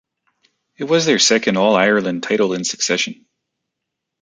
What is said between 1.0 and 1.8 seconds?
their second